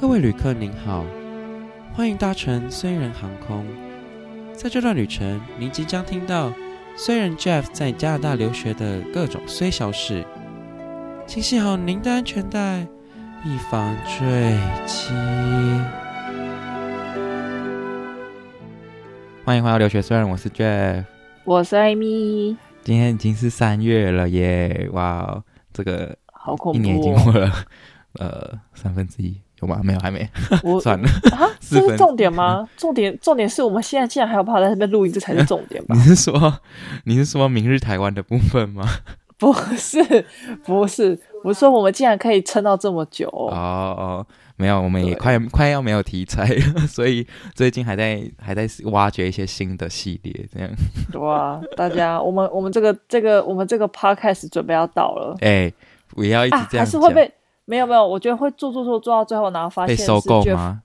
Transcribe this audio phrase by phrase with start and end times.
[0.00, 1.04] 各位旅客您好，
[1.92, 3.66] 欢迎搭乘虽然航空。
[4.54, 6.50] 在这段旅程，您即将听到
[6.96, 10.24] 虽然 Jeff 在加拿大留学的各种虽小事，
[11.26, 12.80] 请系好您的安全带，
[13.44, 15.12] 以防坠机。
[19.44, 21.04] 欢迎回到留学虽然，我是 Jeff，
[21.44, 22.56] 我是艾米。
[22.82, 24.88] 今天已经是三月了耶！
[24.92, 25.44] 哇，
[25.74, 27.52] 这个好恐怖，一年已经过了
[28.14, 29.38] 呃三分之一。
[29.62, 29.80] 有吗？
[29.82, 30.28] 没有，还没。
[30.62, 32.68] 我 算了啊，这是重点吗？
[32.76, 35.94] 重点重点是我们现在竟然还有办法在这边录音，这才是重点吧？
[35.98, 36.60] 你是说
[37.04, 38.84] 你是说明日台湾的部分吗？
[39.38, 40.02] 不是，
[40.66, 43.26] 不是，我是说我们竟然可以撑到这么久。
[43.26, 50.70] 哦哦，没有，我们也快快要没有题材了，所以最近还在还在挖掘一些新的系列，这样。
[51.14, 55.34] 哇，大家，我们我们这个这个我们这个 podcast 准备要到了。
[55.40, 55.74] 哎、欸，
[56.08, 57.32] 不要一直这样、啊，还是会被。
[57.70, 60.82] 没有没有，我觉得会做做做做到最后，然后发现是被收购吗？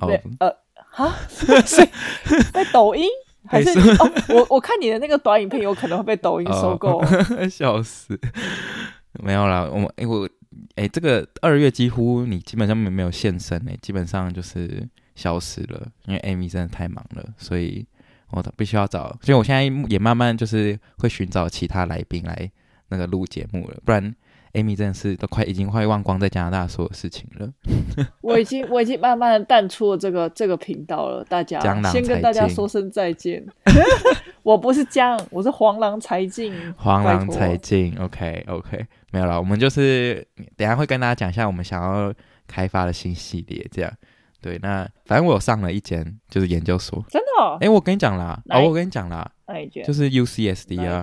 [0.00, 1.14] 对，呃，哈，
[2.54, 3.06] 被抖音
[3.46, 4.10] 还是哦？
[4.30, 7.06] 我我看你的那个短影片，有可能会被抖音收购，哦、
[7.46, 8.18] 笑死！
[9.22, 10.26] 没有啦，我们哎我
[10.76, 17.86] 哎，这个二月几乎你基本上没没有现身哎，基本上就是消失了，因为 Amy 真的太忙了，所以
[18.30, 22.50] 我必须要找，所以我现在也慢慢就是会寻找其他来宾来
[22.88, 24.14] 那个录节目了，不然。
[24.54, 27.52] Amy 真的是都快已经快忘光在加拿大所有事情了。
[28.22, 31.24] 我已经我已经慢慢的淡出了这个这个频道了。
[31.24, 33.44] 大家先跟大家说声再见。
[34.44, 36.54] 我不是江，我是黄狼才尽。
[36.76, 39.38] 黄狼才尽，OK OK，没有了。
[39.38, 40.24] 我们就是
[40.56, 42.14] 等下会跟大家讲一下我们想要
[42.46, 43.92] 开发的新系列，这样
[44.40, 44.56] 对。
[44.62, 47.56] 那反正我有上了一间就是研究所，真的、哦。
[47.60, 49.28] 哎、欸，我跟你讲啦，哦，我跟你讲啦？
[49.84, 51.02] 就是 UCSD 啊，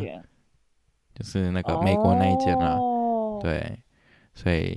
[1.14, 2.78] 就是那个美国那一间啊。
[2.78, 2.88] 哦
[3.42, 3.80] 对，
[4.34, 4.74] 所以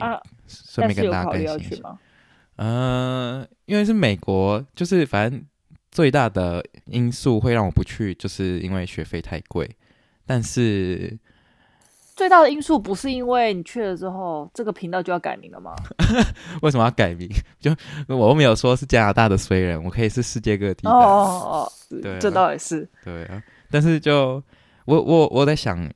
[0.46, 1.98] 顺便跟大家更新一下。
[2.56, 5.44] 嗯、呃，因为是美国，就是反正
[5.90, 9.68] 最大的因素会让我不去，就是因为学费太贵。
[10.24, 11.18] 但是
[12.14, 15.74] 最大的因素不是因为你去了之后，这个频道就要改名了吗？
[16.62, 17.28] 为什么要改名？
[17.58, 17.74] 就
[18.06, 20.90] 我又没有说是加拿大的衰人，我可以是世界各地的。
[20.90, 22.88] 哦哦哦，对，这倒也是。
[23.02, 24.42] 对啊，但是就
[24.84, 25.90] 我我我在想。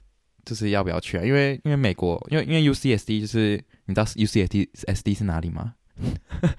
[0.48, 1.22] 就是要不要去啊？
[1.22, 5.75] 因为因为美国，因为因为 UCSD 就是你知道 UCSD SD 是哪里吗？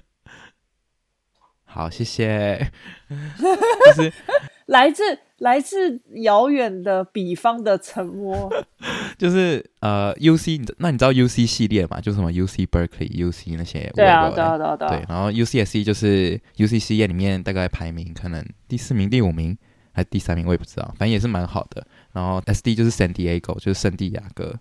[1.64, 2.70] 好，谢谢。
[3.08, 4.12] 就是
[4.66, 5.02] 来自
[5.38, 8.48] 来自遥远的彼方的沉默。
[9.18, 12.00] 就是呃，UC，那你知道 UC 系列吗？
[12.00, 13.90] 就是什么 UC Berkeley、UC 那些。
[13.96, 14.88] 对啊，对啊，对啊，对。
[14.88, 19.58] 对，然后 UCSD 就是 UC 系列里面大概排名可能第四名、第五名。
[19.92, 21.84] 还是第三名我也不知道，反正也是蛮好的。
[22.12, 24.54] 然后 SD 就是 San Diego，就是圣地亚哥。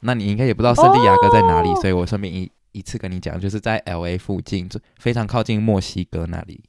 [0.00, 6.60] 那你应该也不知道圣地亚哥在哪里，哦、所以我顺便一一次跟你讲，就是在 LA 附近，就非常靠近墨西哥那里。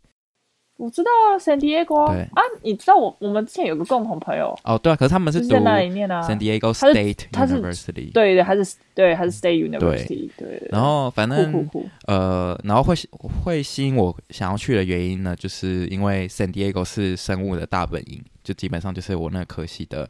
[0.77, 2.07] 我知道啊，San Diego。
[2.07, 8.11] 对啊，你知道我我们之前有个共同朋友哦，对啊，可是他们是读在那里念啊，San Diego State University。
[8.11, 10.59] 对对，还是对还是 State University 对。
[10.59, 11.69] 对，然后反正
[12.07, 12.95] 呃，然后会
[13.43, 20.09] 会吸引我想要去的原因呢，就是因为 San Diego 是生物的大本营，就基本上就是我那个科系的。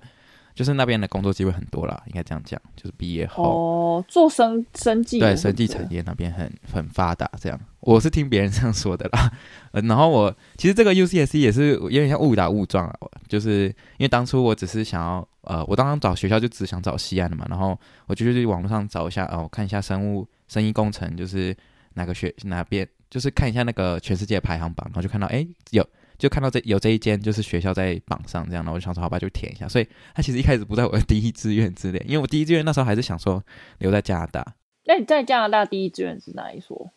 [0.56, 2.60] 就是那边的工作机会很多啦，应该这样讲。
[2.76, 9.32] 就是毕业后哦，做生生计对生计产业那边很很发达，这样我是听别人这样说的啦。
[9.74, 12.96] 呃，然后我其实这个 UCSC 也是有点像误打误撞啊，
[13.28, 13.66] 就是
[13.98, 17.78] 因为当初我只是想要呃，我刚刚找学校就只想找西安的嘛，然后
[18.08, 21.56] 我就去网络上找一下哦，我看一下生物生医工程就是
[21.96, 25.86] 哪个学哪边，就是看一下那个全世界排行榜，然后就看到哎有。
[26.18, 29.68] 就看到这有这一间就是学校在榜上这样的，我就想说好吧，就填一下。
[29.68, 33.44] 所以他其实一开始不在我的第一志愿之列，因为我第一志愿那时候还是想说
[33.80, 34.46] 留在加拿大。
[34.86, 36.92] 那你在加拿大第一志愿是哪一所？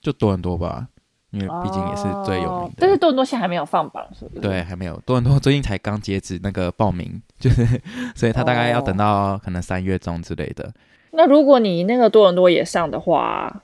[0.00, 0.88] 就多伦多吧，
[1.30, 2.74] 因为毕竟也是最有名的。
[2.78, 4.40] 但是多伦多现在还没有放榜，是不是？
[4.40, 5.00] 对，还没有。
[5.06, 7.64] 多伦多最近才刚截止那个报名， 就是
[8.14, 10.72] 所以他大概要等到可能三月中之类的。
[11.12, 13.62] 那如果你那个多伦多也上的话，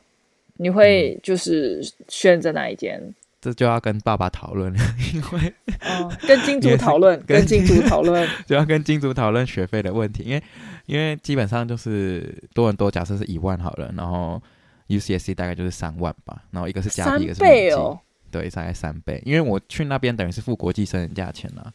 [0.58, 3.14] 你会就是选择哪一间？
[3.46, 4.80] 这就要跟爸爸讨论了，
[5.14, 10.42] 因为、哦、跟金主讨论，跟金主讨论， 就要跟金主讨论学费的问题，因为
[10.86, 14.42] 因为基本上就是多伦多，假设是一万好了，然后
[14.88, 17.96] UCSC 大概就是三万吧，然后一个是加币，一个是美金，哦、
[18.32, 21.72] 对，大概三倍，因为我去那边等于是付国际生的价钱了，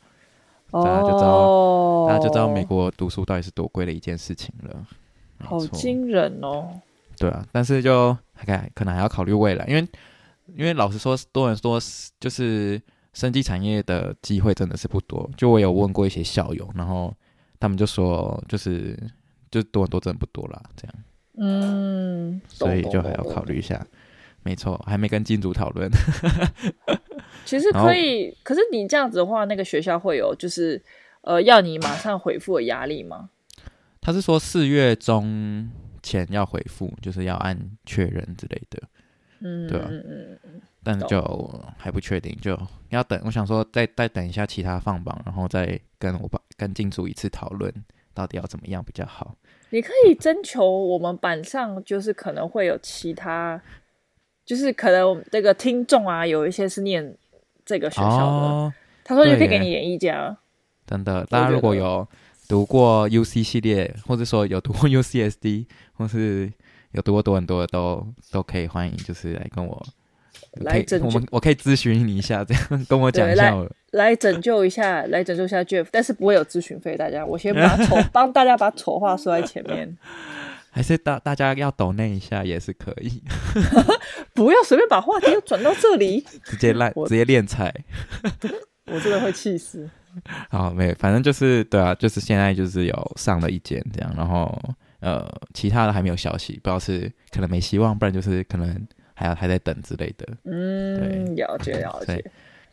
[0.71, 4.85] 大家就知道，哦、大家就知道美国读书到底是多贵的一件事情了，
[5.39, 6.67] 好惊人哦，
[7.17, 9.87] 对啊，但是就还可能还要考虑未来，因为。
[10.57, 11.79] 因为老实说，多人多
[12.19, 12.81] 就是
[13.13, 15.29] 生技产业的机会真的是不多。
[15.37, 17.15] 就我有问过一些校友，然后
[17.59, 18.97] 他们就说，就是
[19.49, 20.95] 就多很多真的不多啦，这样。
[21.37, 23.85] 嗯，所以就还要考虑一下。
[24.43, 25.89] 没错，还没跟金主讨论。
[27.45, 30.81] 其实可以， 可是你这样子的话，那个学校会有就是
[31.21, 33.29] 呃要你马上回复的压力吗？
[34.01, 35.69] 他是说四月中
[36.01, 38.81] 前要回复，就是要按确认之类的。
[39.41, 42.57] 嗯，对啊，嗯嗯嗯，但就还不确定，就
[42.89, 43.19] 要等。
[43.25, 47.73] 我想说再再等一下其他放榜，然后再跟我班跟金主一次讨论，
[48.13, 49.35] 到底要怎么样比较好。
[49.71, 53.61] 你可以征求我们板上，就是可能会有其他，
[54.45, 57.15] 就是可能这个听众啊，有一些是念
[57.65, 58.73] 这个学校的，哦、
[59.03, 60.37] 他说就可以给你演意见啊。
[60.85, 62.05] 真的，大家如果有
[62.49, 66.51] 读过 UC 系列，或者说有读过 UCSD，或是
[66.91, 69.85] 有读过多很多的都都可以欢迎，就是来跟我
[70.61, 73.69] 来拯救我们，我可以咨询你一下，这样跟我讲一下我。
[73.91, 76.95] 来拯救一下，来拯救一下 Jeff，但是不会有咨询费。
[76.95, 79.97] 大家，我先把丑帮大家把丑话说在前面。
[80.73, 83.21] 还是大大家要抖那一下也是可以。
[84.33, 87.73] 不要随便把话题又转到这里，直接来直接练菜。
[88.87, 89.89] 我真的会气死。
[90.49, 94.57] 好，没，反正就是对啊，就是现在就是有上了一间这样，然后
[95.01, 100.27] 呃，其他的还没有消息，不知道是可能没希望，不然就是可能还要还在等之类的。
[100.45, 102.23] 嗯，了解了解。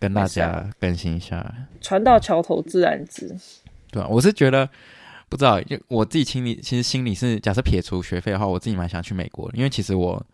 [0.00, 3.36] 跟大家更新一下，船到桥头自然直。
[3.90, 4.68] 对啊，我是觉得
[5.28, 10.24] 不知道，就我自己心里其实心里是，假设撇除学费的话，我自己蛮想去美国的，因为其实我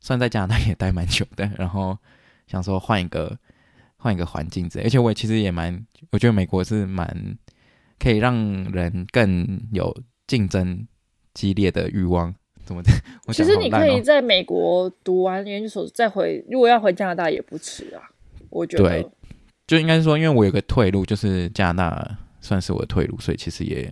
[0.00, 1.96] 算在加拿大也待蛮久的，然后
[2.46, 3.38] 想说换一个
[3.96, 7.08] 换一个环境之类，而且我也其实也蛮，我觉得美国是蛮
[7.98, 8.36] 可以让
[8.72, 9.96] 人更有
[10.26, 10.86] 竞争
[11.36, 12.34] 激烈的欲望。
[12.64, 12.90] 怎么的？
[13.32, 18.02] 其实你可以在美国读完研究所再回，如果要回加拿大也不迟啊。
[18.50, 19.08] 我觉得对，
[19.68, 23.88] 就应该是说，因为我有个退路，就是加拿大算是我的退路，所以其实也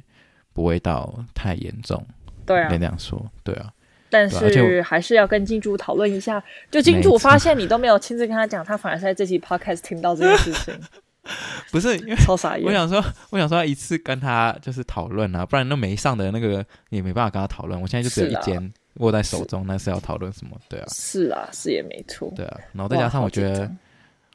[0.52, 2.05] 不会到太严重。
[2.44, 3.70] 对啊，可以这样说，对啊。
[4.11, 6.43] 但是还是要跟金主讨论一下。
[6.70, 10.75] 就金主发现你都没有亲自跟他讲，他反而是在这期 podcast 听到这件事情。
[11.73, 12.67] 不是因为超傻眼。
[12.67, 17.81] 我想说，我想说要一次跟他就是讨论啊，不然那没上的那个也没办法跟他讨论。
[17.81, 20.59] 我现在就只有一间握在手中，那是要讨论什么？
[20.69, 22.32] 对啊，是啊，是也没错。
[22.37, 23.71] 对啊，然后再加上我觉得。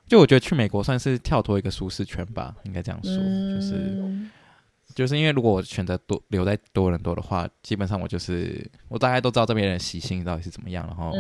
[0.08, 11.14] 就我觉得去美国算是跳脱一个舒适圈吧，应该这样说，嗯、就是就是因为如果我选择多留在多伦多的话，基本上我就是我大概都知道这边人习性到底是怎么样，然后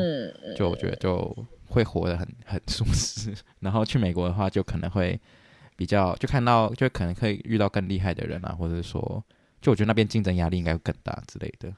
[0.57, 3.31] 就我觉得就会活得很很舒适。
[3.61, 5.21] 然后去美国的话，就可能会
[5.79, 9.23] 比较就看到就可能可以遇到更厉害的人啊，或者是说，
[9.61, 11.73] 就我觉得那边竞争压力应该会更大之类的，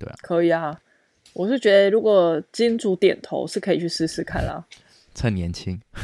[0.00, 0.76] 对啊，可以啊，
[1.34, 4.64] 我是觉得如果金主点头是可以去试试看啦。
[5.14, 5.80] 趁年轻，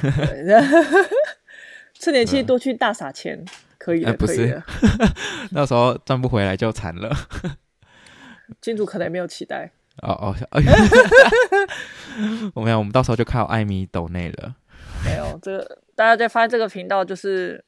[1.99, 3.45] 趁年轻多去大撒钱，
[3.77, 4.63] 可以的，不是，
[5.51, 7.13] 那时候赚不回来就惨了。
[8.61, 9.73] 金主可能也没有期待。
[10.03, 10.37] 哦哦，
[12.55, 14.55] 我没有，我们到时候就靠艾米抖内了。
[15.07, 17.65] 没有，这个大家在发现这个频道就是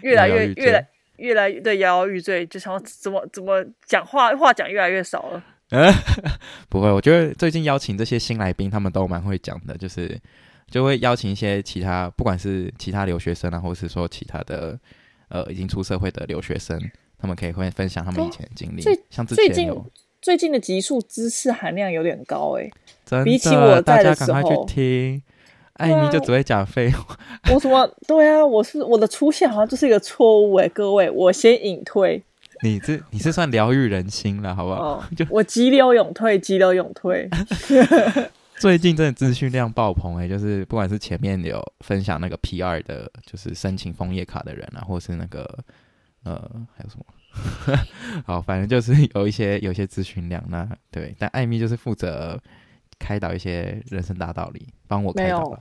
[0.00, 5.44] 越来越越来越来越摇摇欲坠，就想怎么怎么讲话话讲越来越少了。
[6.70, 10.18] 不会，我觉得最近邀请这些新来宾，他们都蛮会讲的，就是。
[10.70, 14.78] 就会邀请一些其他，不管是其他留学生啊，或是说其他的，
[15.30, 16.78] 呃，已经出社会的留学生，
[17.18, 18.82] 他们可以会分享他们以前的经历。
[18.82, 19.72] 最像最近
[20.20, 22.70] 最近的集数知识含量有点高诶，
[23.06, 25.22] 真的，比起我在的时候，大家赶快去听。
[25.78, 27.18] 艾米就只会讲废话。
[27.52, 28.44] 我怎么对啊？
[28.44, 32.22] 我是我的出现好像就是一个错误哎，各位，我先隐退。
[32.62, 34.82] 你这你是算疗愈人心了，好不好？
[34.82, 37.28] 哦、就我急流勇退，急流勇退。
[38.58, 45.48] 最近真的资讯量爆棚哎、欸，就是不管是前面有分享那个 PR 的，就是申请枫叶卡的人啊，或是那个
[46.24, 46.34] 呃
[46.76, 47.76] 还有什么，
[48.26, 50.42] 好，反正就是有一些有一些资讯量。
[50.48, 52.36] 那对，但艾米就是负责
[52.98, 55.56] 开导一些人生大道理，帮我开导。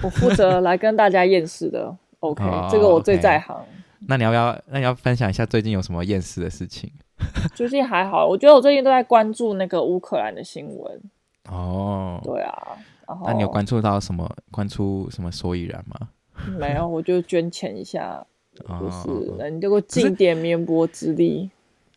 [0.00, 1.94] 我负责来跟大家验尸的。
[2.20, 3.64] OK，这个我最在行。
[4.06, 4.56] 那你要不要？
[4.66, 6.90] 那你要分享一下最近有什么验尸的事情？
[7.54, 11.00] 最近还好，我觉得我最近都在关注那个乌克兰的新闻。
[11.48, 12.78] 哦，对啊，
[13.26, 14.28] 那你有关注到什么？
[14.50, 16.08] 关注什么所以然吗？
[16.58, 18.24] 没有，我就捐钱一下，
[18.56, 21.50] 就是那你就给我尽点绵薄之力。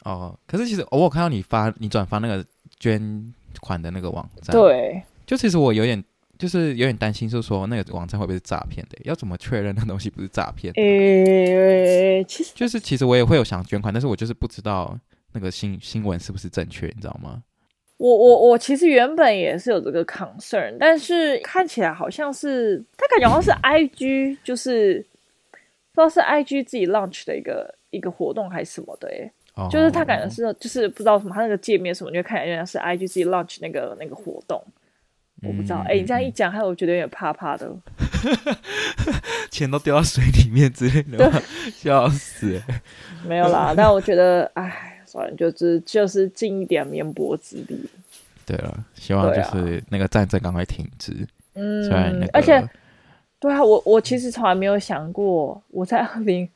[0.03, 2.45] 哦，可是其实我有看到你发你转发那个
[2.79, 6.03] 捐款的那个网站，对，就其实我有点
[6.37, 8.97] 就是有点担心，就是说那个网站会不会是诈骗的？
[9.03, 10.73] 要怎么确认那东西不是诈骗？
[10.75, 14.97] 诶，其实就是其实我也会有想捐款，但是我就是不知道
[15.33, 17.43] 那个新新闻是不是正确，你知道吗？
[17.97, 24.99] 我我我其实原本也是有这个 concern，但是看起来好像是他感觉好像是 IG，就是
[25.93, 29.71] 不知道是 IG 自己 launch 的一个一个活动还是什么的耶，oh.
[29.71, 34.61] 就是他感觉是就是不知道什么，他那个界面什么，就看起来像是 IG 自己 launch 那个那个活动，
[35.41, 35.83] 我不知道。
[35.87, 37.71] 哎、你这样一讲，害我觉得有点怕怕的。
[39.51, 41.41] 钱都掉到水里面之类的，
[41.75, 42.61] 笑死！
[43.27, 47.89] 没有啦，但我觉得，哎，算了，就是就是尽一点绵薄之力。
[48.45, 51.13] 对了，希望就是那个战争赶快停止。
[51.53, 52.67] 嗯，那个、而且，
[53.39, 56.47] 对啊，我我其实从来没有想过，我在二零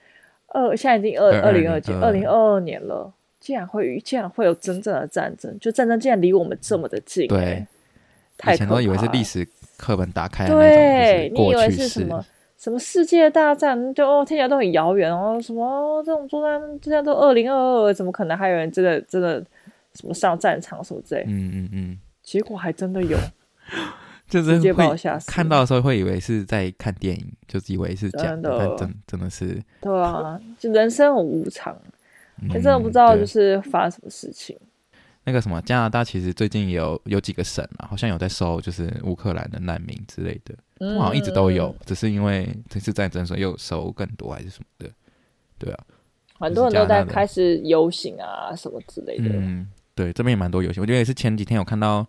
[0.48, 7.28] 二，现在已经二二零二几，二零二二年了，竟然会竟然会有真正的战争，就战争竟然离我们这么的近、欸。
[7.28, 7.66] 对，
[8.48, 12.26] 以前都以为是历史课本打开的那种，对，你以为是什么
[12.58, 19.44] 什么世界大战，就哦听起来都很遥远哦，什么、哦、这种作战，现在都二零二二，怎么可能还有人真的真的
[19.94, 21.24] 什么上战场什么之类？
[21.28, 23.18] 嗯嗯嗯，结果还真的有。
[24.30, 29.60] 就是会看到的时候会以为是在看电影，就以为是假的，的但真真的是。
[29.82, 31.76] 对啊，就人生很无常，
[32.36, 34.56] 你、嗯、真的不知道就是发生什么事情。
[35.30, 44.92] 那个什么加拿大其实最近有有几个省啊，好像有在收就是乌克兰的难民之类的，嗯、好像一直都有，只是因为这次战争所以又收更多还是什么的。
[45.60, 45.86] 对啊，
[46.40, 49.30] 很多人都在开始游行啊什么之类的。
[49.30, 52.08] 嗯，对，这边也蛮多游行，我觉得也是前几天有看到。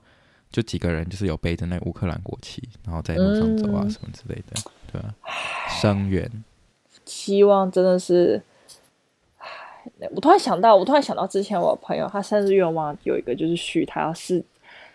[0.52, 5.14] 就几个人，就是有背着那乌克兰国旗，然后在路上走啊，什么之类的，嗯、对、啊？
[5.80, 6.28] 声援，
[7.04, 8.42] 希望真的是。
[10.14, 14.44] 我突然想到，我突然想到之前我朋友他生日愿望有一个，就是许他要世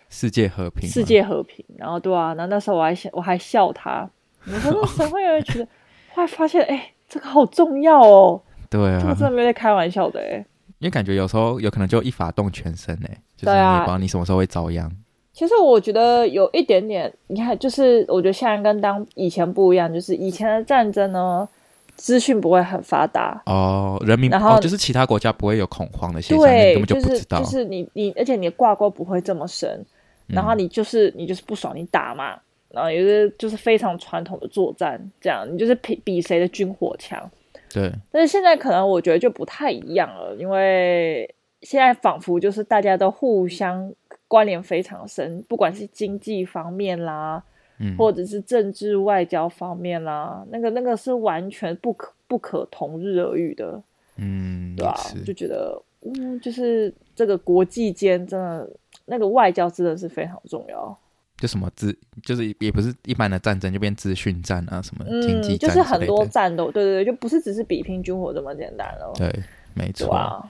[0.10, 1.66] 世界和平，世界和平。
[1.78, 4.10] 然后对啊，那那时候我还想，我还笑他，
[4.46, 5.68] 我说那怎么会有人觉得？
[6.14, 8.42] 后来发现，哎、欸，这个好重要哦。
[8.70, 10.46] 对啊，这个真的没在开玩笑的哎。
[10.80, 14.92] 因为感觉有时候有可能就一发动全身哎，就是你也不知道你什么时候会遭殃。
[15.34, 21.48] 其实我觉得有一点点，你看，就是我觉得现在跟当以前不一样，就是以前的战争呢，
[21.96, 23.42] 资讯不会很发达。
[23.46, 29.86] 哦，人民然后、哦、就是其他国家不会有恐慌的现象，对，根本就不知道，就是就是你你，而且你的挂钩不会这么深，
[30.28, 32.38] 然后你就是、嗯、你就是不爽你打嘛，
[32.70, 37.30] 然后也是就是非常传统的作战，这样你就是比比谁的军火强，
[37.74, 43.94] 对，但是现在可能我觉得就不太一样了，因为现在仿佛就是大家都互相。
[44.28, 47.42] 关联非常深，不管是经济方面啦，
[47.80, 53.82] 嗯，或者是政治外交方面啦，那个那个是完全不可不可同日而语的，
[54.18, 54.96] 嗯，对吧？
[55.26, 58.70] 就觉得，嗯，就是这个国际间真的
[59.06, 60.98] 那个外交真的是非常重要。
[61.38, 69.12] 就什么资，就是也不是一般的战争，就变资讯战啊，什么经济战，就是很多战斗，对对对，就不是只是比拼军火这么简单了。
[69.18, 69.30] 对，
[69.74, 70.16] 没错。
[70.16, 70.50] 哎，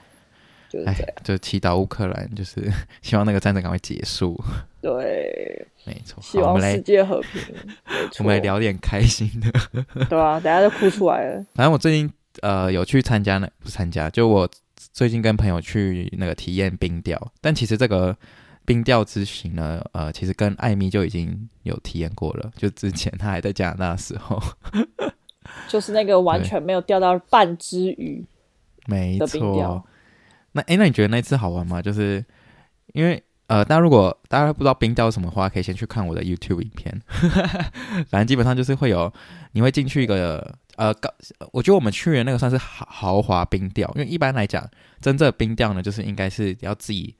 [1.22, 2.70] 就祈祷乌克兰，就是
[3.02, 4.38] 希望那个战争赶快结束。
[4.80, 6.22] 对，没错。
[6.22, 7.42] 希望世界和平。
[8.18, 9.50] 我们来聊点开心的。
[10.08, 11.44] 对啊，等下就哭出来了。
[11.54, 14.48] 反正我最近呃有去参加那不参加，就我
[14.92, 17.20] 最近跟朋友去那个体验冰钓。
[17.40, 18.16] 但其实这个
[18.64, 22.52] 冰钓之行呢，呃，其实跟艾米就已经有体验过了。
[22.56, 24.40] 就之前他还在加拿大的时候，
[25.68, 28.24] 就是那个完全没有钓到半只鱼。
[28.86, 29.84] 没错。
[30.56, 31.82] 那哎，那你觉得那次好玩吗？
[31.82, 32.24] 就是
[32.94, 37.00] 因为呃，大家如果大家不知道冰钓什么话，可以先去看我的 YouTube 影片。
[38.08, 39.12] 反正基本上就是会有，
[39.52, 41.08] 你会进去一个呃，高，
[41.52, 44.66] 我觉得我们去的那个算是豪豪华冰钓，因为一般来讲，
[45.00, 47.14] 真正的冰钓呢，就是应该是要自己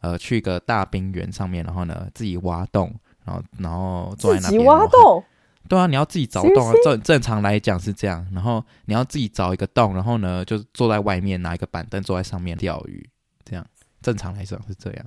[0.00, 2.94] 呃去一个大冰原上面，然后呢自己挖洞，
[3.24, 4.58] 然后然后坐在那边。
[4.58, 5.24] 自己挖洞。
[5.70, 6.74] 对啊，你要自己找洞啊。
[6.82, 13.08] 正正常来讲是这样，然后你要自己找一个洞，然后呢，就坐在外面拿一个板凳坐在上面钓鱼，
[13.44, 13.64] 这样
[14.02, 15.06] 正常来讲是这样。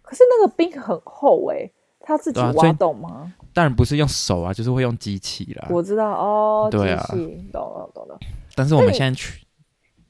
[0.00, 3.32] 可是那个冰很厚哎、欸，他自己挖洞吗、啊？
[3.52, 5.68] 当然不是用手啊，就是会用机器啦。
[5.70, 7.06] 我知道哦，对啊，
[7.52, 8.18] 懂了懂了。
[8.54, 9.46] 但是我们现在去。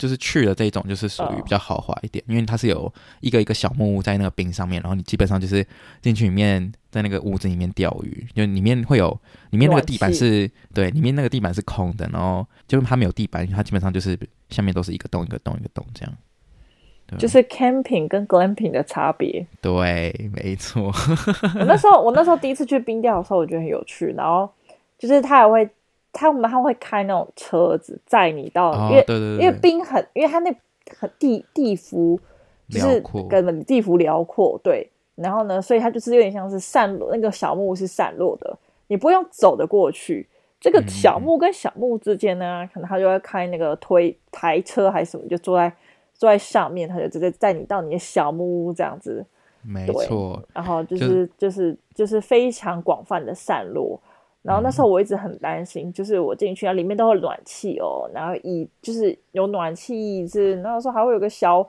[0.00, 2.30] 就是去了这种，就是属于比较豪华一点，oh.
[2.30, 2.90] 因为它是有
[3.20, 5.64] 一个一个小木屋在那个冰上面，然后你基本上就是
[6.00, 9.10] 进去里面，在那个屋子里面钓鱼，就里面会有
[9.50, 19.46] 里面那个地板是对，里面那个地板是空的，然后就是它没有地板，它基本上就是下面都是一个洞一个洞一个洞这样，就是 camping 跟 glamping 的差别。
[19.60, 20.90] 对，没错。
[21.58, 24.50] 我那时候我那时候第一次去冰钓的时候，我觉得很有趣，然后
[24.98, 25.68] 就是他还会。
[26.12, 29.04] 他们他会开那种车子载你到，哦、因为
[29.38, 30.54] 因为冰很，因为它那
[30.98, 32.18] 很地地幅
[32.68, 34.90] 就是跟地幅辽阔，对。
[35.16, 40.26] 然后呢，所以它就是有点像是散落，那个小木屋是散落的，你不用走的过去。
[40.58, 45.70] 这个小木跟小木之间呢，嗯、可能他就会开那个推台车还是什么，就坐在
[46.14, 49.24] 坐在上面，他就直接载你到你的小木屋这样子。
[49.62, 50.42] 没错。
[50.54, 54.00] 然后就是就，就是就是非常广泛的散落。
[54.42, 61.66] 然后那时候我一直很担心，嗯、就是我进去啊，里面都有暖气哦，然后椅就是有暖气椅子，然后说还会有个小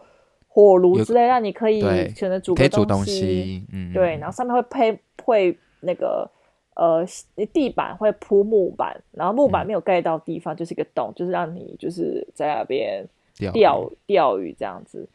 [0.47, 1.81] 火炉之类，让你可以
[2.17, 6.29] 可能煮个东西，嗯，对，然后上面会配会那个
[6.75, 7.05] 呃
[7.51, 13.05] 地板会铺木板，然后木板没有盖到地方就是一个洞，嗯、就是让你就是在那边
[13.51, 15.07] 钓钓鱼这样子。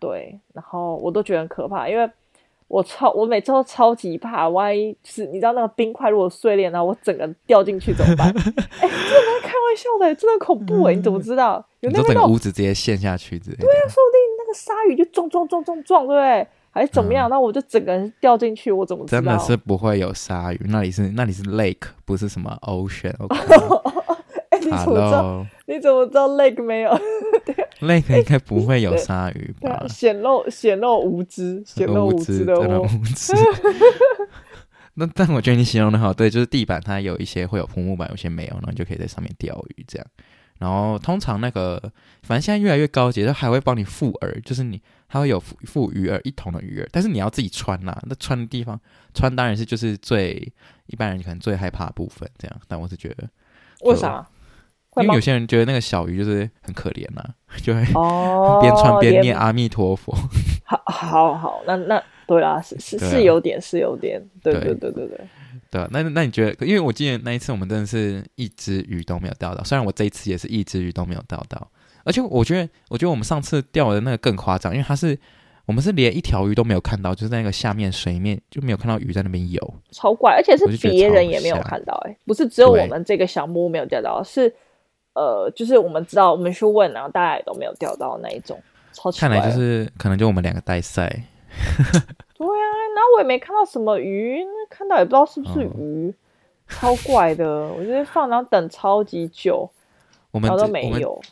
[0.00, 2.10] 对，然后我都觉得很可怕，因为
[2.72, 8.28] 我超我每次都超级怕，万一是你知道那个冰块如果碎裂，然后我整个掉进去怎么办？
[8.32, 10.94] 哎，真的开玩笑的，真的恐怖哎！
[10.94, 11.62] 你怎么知道？
[11.80, 13.62] 有那个屋子直接陷下去之类的。
[13.66, 16.48] 对啊，说不定那个鲨鱼就撞撞撞撞撞，对不对？
[16.70, 17.28] 还是怎么样？
[17.28, 19.20] 那、嗯、我就整个人掉进去，我怎么知道？
[19.20, 23.14] 真的是不会有鲨鱼，那里是那里是 lake，不是什么 ocean。
[23.18, 23.91] Okay?
[24.64, 25.46] 你 怎么知道？
[25.66, 26.90] 你怎么知道 lake 没有？
[27.80, 29.84] lake 应该不会有鲨鱼吧？
[29.88, 32.88] 显露显露无知， 显露无知的我。
[34.94, 40.06] 那但我觉得你形容的好，对，就是地板它有一些会有铺木板，有些没有，然后你就可以在上面钓鱼这样。
[40.58, 41.80] 然后通常那个，
[42.22, 48.00] 反正现在越来越高级，它还会帮你附饵，就是你它会有附附鱼饵一桶的鱼饵，但是你要自己穿啦。
[48.06, 48.78] 那穿的地方
[49.14, 50.52] 穿当然是就是最
[50.86, 52.60] 一般人可能最害怕的部分这样。
[52.68, 53.28] 但我是觉得
[53.80, 54.24] 为啥？
[54.96, 57.80] 因为有些人觉得那个小鱼就是很可怜呐、啊， 就会
[58.60, 60.14] 边穿边念阿弥陀佛。
[60.64, 65.18] 好，好，好，那那对啦，是是是有点，是有点，对对对对对。
[65.70, 66.66] 对，那那你觉得？
[66.66, 71.66] 因为我记得那一次我们真的是一只鱼都没有钓到，虽然我这一次也是一只鱼都没有钓到，
[72.04, 75.18] 而且我觉得，我觉得我们上次钓的那个更夸张，因为它是
[75.64, 84.54] 我们是连一条鱼都没有看到，就是在那个下面水面就没有看到鱼在那边游，超怪，而且是别人也没有看到、欸，哎，不是只有我们这个小木屋没有钓到，是。
[85.14, 88.60] 呃，就是我们知道，我们去问，然后大家也都没有钓到那一种，
[88.92, 89.28] 超奇怪。
[89.28, 91.08] 看来就是可能就我们两个带赛。
[92.34, 94.38] 对啊，然后我也没看到什么鱼，
[94.70, 96.14] 看到也不知道是不是鱼，哦、
[96.66, 97.68] 超怪的。
[97.68, 99.70] 我觉得放然后等超级久，
[100.30, 101.12] 我们都没有。
[101.12, 101.22] 我，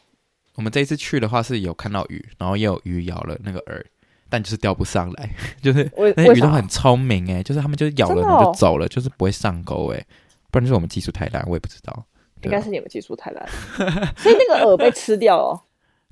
[0.57, 3.83] 我们这一次去的话是有看到鱼，然后也有鱼咬了那个饵，
[4.29, 5.31] 但就是钓不上来，
[5.63, 10.07] 就是那些鱼都很聪明哎，就是他们就是咬了然后就走了，就是不会上钩哎，
[10.51, 12.05] 不然就是我们技术太烂，我也不知道。
[12.43, 13.47] 应该是你们技术太烂，
[14.17, 15.61] 所以那个饵被吃掉哦。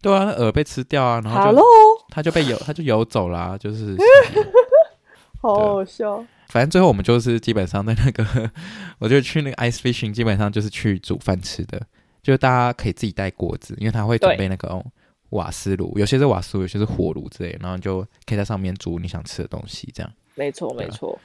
[0.00, 1.62] 对啊，那饵被吃掉啊，然后就
[2.10, 3.96] 它就被游， 它就游走了，啊，就是
[5.42, 6.24] 好好笑。
[6.48, 8.50] 反正最后我们就是基本上在那个，
[8.98, 11.80] 我就去那个 ice fishing，基本上就是去煮饭吃的，
[12.22, 14.82] 就是大家可以自己带锅子，因为他会准备那个
[15.30, 20.10] 瓦斯炉，有些是瓦斯炉，有些是火炉之类，然后你就可以在上面煮你想吃的东西，这样。
[20.36, 21.18] 没错，没错。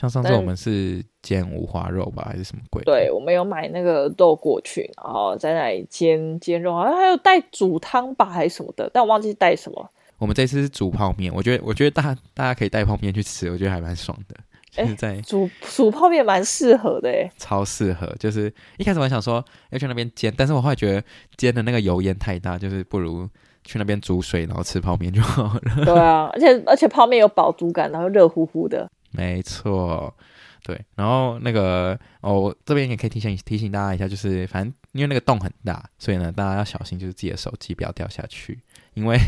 [0.00, 2.82] 像上次我们是煎五花肉吧，还是什么鬼？
[2.84, 9.90] 对，我们有买那个豆过去，然后在那里煎煎肉，好像还有带煮汤吧，还是什么的，但我忘记带什么。
[10.16, 14.34] 我们这次是煮泡面，我觉得我觉得大家大家可以带泡面去吃，我觉得还蛮爽的。
[14.70, 18.06] 就是在、欸、煮煮泡面蛮适合的诶，超适合。
[18.18, 21.02] 就是一开始我还想说要去那边煎，但是我后来觉得
[21.36, 23.28] 煎的那个油烟太大，就是不如
[23.64, 25.84] 去那边煮水，然后吃泡面就好了。
[25.84, 28.88] 对啊，而且而且泡面有饱足感，然后热乎乎的。
[29.10, 30.14] 没错，
[30.62, 38.58] 对，然后那个哦，这边也可以提醒提醒大家一下，就是反正因为那个洞很大，所以呢，大家要小心，就是自己的手机不要掉下去，
[38.94, 39.18] 因为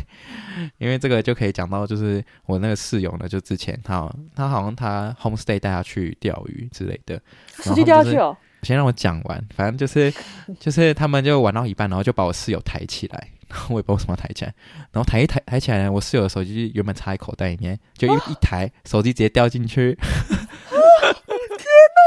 [0.79, 7.21] 因为这个就可以讲到，就是我那个室友呢，就之前他他好像他 homestay 带他去钓鱼之类的，
[7.62, 8.37] 手机掉下去哦。
[8.62, 10.12] 先让我讲完，反正就是
[10.61, 13.29] 就是他们就玩到一半，然后就把我室友抬起来。
[13.68, 14.54] 我也不知道为什么抬起来，
[14.92, 19.96] 然后抬一抬抬起来呢，我室友的手机原本插在口袋里面，就一 一抬，手机直接掉进去。
[20.02, 22.00] 天哪，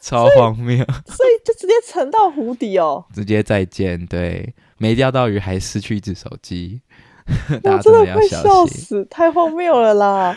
[0.00, 0.76] 超荒谬！
[1.06, 4.06] 所以就直接沉到湖底哦，直接再见。
[4.06, 6.80] 对，没钓到鱼，还失去一只手机，
[7.62, 10.36] 大家真的要笑死，太荒谬了啦！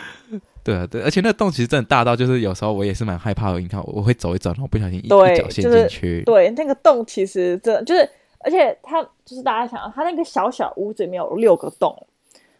[0.63, 3.59] 对啊，对，而且那个洞其实真的大到，就是有时候我也是蛮害怕的。
[3.59, 6.21] 你看，我会走一走，然后不小心一脚陷进去。
[6.23, 8.09] 对，那个洞其实真的就是。
[8.43, 11.95] 而且它就是大家想，它那个小小屋子里面有六个洞，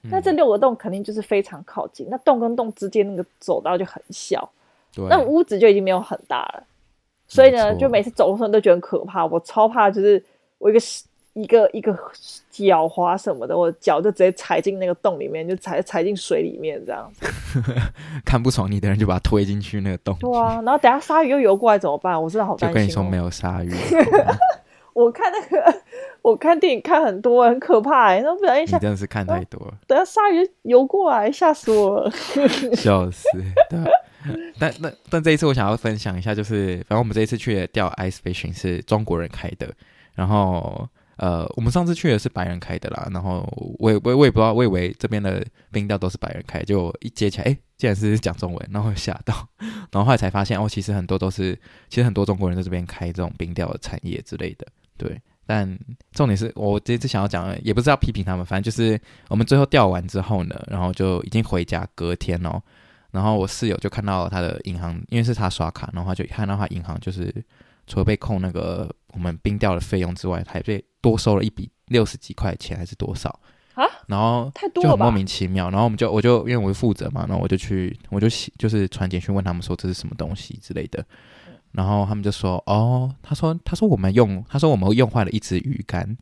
[0.03, 4.49] 嗯、那这六个洞肯定就是非常靠近，那洞跟洞之间那个走道就很小，
[5.09, 6.63] 那屋子就已经没有很大了，
[7.27, 10.23] 所以呢，就每次走的时候都觉得很可怕，我超怕，就是
[10.57, 10.79] 我一个
[11.33, 11.97] 一个一个
[12.51, 17.25] 脚滑什么的，我脚就直接踩进那个洞里面，就踩踩进水里面这样子。
[18.23, 20.15] 看不爽你的人就把它推进去那个洞。
[20.19, 22.21] 对啊，然后等下鲨鱼又游过来怎么办？
[22.21, 22.71] 我真的好担心、哦。
[22.71, 23.71] 就跟你说没有鲨鱼。
[24.93, 25.81] 我看那个，
[26.21, 29.73] 我看电影看很多，很可怕哎，那不小心想，你真的是看太多了。
[29.87, 32.11] 等下鲨鱼游过来，吓死我了，
[32.75, 33.27] 笑死。
[33.69, 33.79] 对，
[34.59, 39.73] 但那但这一次我想要分享一下，就是反正我们这一次去的钓 ice fishing 是中国人开的，
[40.13, 43.47] 然后呃，我们上次去的是白人开的啦，然后
[43.79, 49.47] 我也我我也不知道，我以为这边的冰钓都是白人开，就一接起来，哎，竟然是讲中文，然后吓到，
[49.91, 51.57] 然后后来才发现，哦，其实很多都是，
[51.89, 54.65] 其实很多中国人在这边开这种冰钓的产业之类的。
[55.03, 55.77] 对，但
[56.13, 62.61] 重点是我这次想要讲的，也不是要批评他们，反正就是我们最后调完之后呢，然后就已经回家，隔天哦，
[63.11, 67.33] 然后我室友就看到他的银行，因为是他刷卡，然后他就看到他银行就是
[67.85, 73.29] 除了被扣那个我们冰掉的费用之外，还被多收了一笔六十几块钱还是多少
[73.73, 73.83] 啊？
[74.07, 81.05] 然后就很莫名其妙，然后我们就我就因为我是负责嘛，然后我就去我就就是传简讯问他们说这是什么东西之类的，
[81.73, 86.17] 然后他们就说哦，他说他说我们用他说我们用坏了一支鱼竿，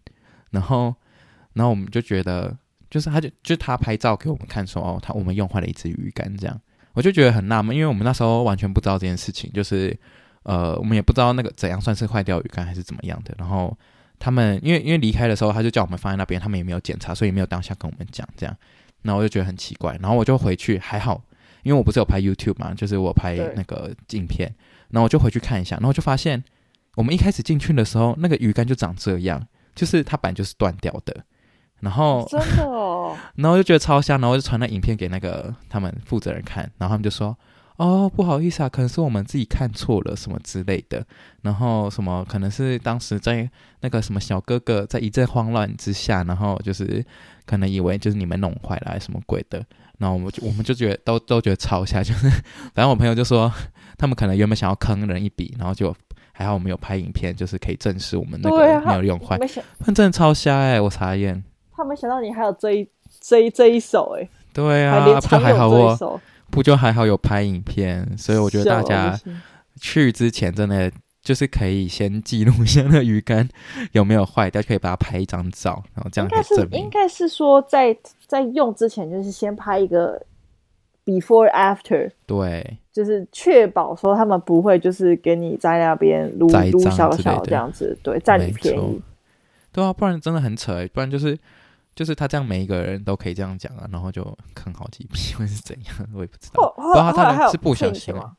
[0.50, 0.94] 然后
[1.54, 2.58] 然后我们就觉得
[2.90, 6.60] 就是他就就他拍照给我们看说哦，他我们用坏了一支鱼竿这样。
[6.94, 9.98] 我就觉得很纳闷，因为我们那时候完全不知道这件事情，就是
[10.44, 13.34] 呃，我们也不知道那个怎样算是坏掉鱼竿还是怎么样的。
[13.38, 13.78] 然后
[14.20, 18.54] 他们因为因为离开的时候，他就叫我们放在那边，他们也没有检查，所以没有当下跟我们讲这样。
[19.04, 21.24] 然后我就觉得很奇怪，然后我就回去，还好，
[21.64, 24.54] 因为我不是有拍 YouTube 嘛，就是我拍那个镜片，
[24.92, 26.44] 然后我就回去看一下，然后就发现
[26.96, 31.26] 我们一开始进去的时候，那个鱼竿就长这样，就是它本来就是断掉的。
[31.80, 37.36] 然后真的哦， 然后就觉得超香，然后就传那影片给那个他们负责人看，然后他们就说
[37.78, 41.04] ：“哦，不好意思啊，可能是我们自己看错了什么之类的。”
[41.42, 43.50] 然后什么可能是当时在
[43.80, 47.04] 那个什么小哥哥在一阵慌乱之下，然后就是
[47.48, 49.66] 可能以为就是你们弄坏了什么鬼的。
[49.98, 52.30] 然后我们就我们就觉得都都觉得超瞎， 就是
[52.76, 53.52] 反正我朋友就说
[54.02, 55.96] 他们可能原本想要坑人一笔，然后就
[56.32, 59.38] 还好我们有拍影片，就是可以证实我们那个没有用坏。
[59.86, 61.44] 那真的超瞎哎、欸，我查验。
[61.72, 69.16] 他没想到你还有这一这一这一手哎、欸，对啊，不就还好我不就还好有拍影片，所以我觉得大家
[69.80, 73.48] 去之前真的就是可以先记录一下那鱼竿
[73.92, 76.82] 有没有坏掉，可以把它拍一张照，然后这样可以证明。
[76.82, 80.20] 应该是说在在用之前就是先拍一个
[81.06, 89.02] before after，对，就是确保说他们不会就是给你在那边撸撸小小这样子，对，占你便宜，
[89.72, 91.38] 对啊，不然真的很扯，不然就是。
[91.94, 95.94] 就是他这样，每一个人都可以这样讲啊，然后就坑好几笔，会是怎样？
[96.16, 96.72] 我也不知道。
[96.78, 98.32] 不知道他他是不小心吗？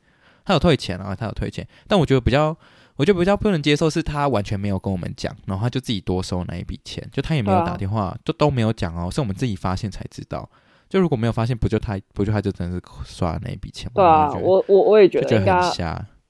[0.43, 1.65] 他有退钱啊，他有退钱。
[1.87, 2.57] 但我觉得比较，
[2.95, 10.49] 我觉得比较不能接受是他完全没有跟我们讲，然后他就自己多收那一笔钱，就他也没有打电话，就都没有讲哦，是我们自己发现才知道。
[10.93, 13.93] 就如果没有发现，不就他不就他就真的是刷那一笔钱吗？
[13.95, 15.53] 对啊，我我我也觉得应该。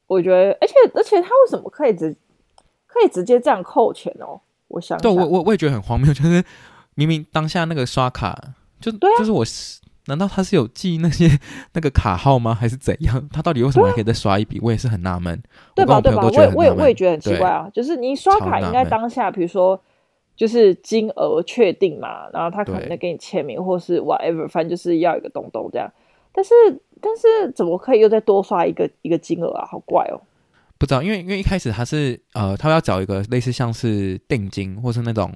[0.07, 2.15] 我觉得，而且而且他为什么可以直
[2.87, 4.39] 可以直接这样扣钱哦？
[4.69, 6.43] 我想，对我我我也觉得很荒谬， 就是。
[6.95, 8.39] 明明当下那个刷卡
[8.79, 9.43] 就、啊、就是我，
[10.05, 11.27] 难道他是有记那些
[11.73, 12.53] 那个卡号吗？
[12.53, 13.27] 还是怎样？
[13.33, 14.59] 他到底为什么还可以再刷一笔？
[14.61, 15.41] 我也是很纳闷。
[15.73, 15.99] 对吧？
[15.99, 16.21] 对吧？
[16.23, 17.67] 我也我也我也觉得很奇怪啊！
[17.73, 19.81] 就是你刷卡应该当下，比如说
[20.35, 25.91] 就是金额确定嘛，然后他可能在给你签名，或是 whatever，反正就是要一个东东这样。
[26.31, 26.53] 但是
[26.99, 29.65] 但是怎么可以又再多刷一个一个金额啊？
[29.65, 30.21] 好怪哦！
[30.77, 35.31] 不知道，因为因为一开始他是呃，他要找一个类似像是定金，或是那种。